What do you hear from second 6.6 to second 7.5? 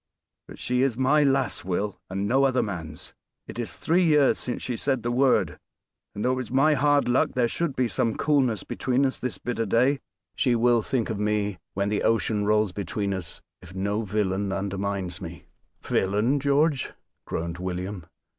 hard luck there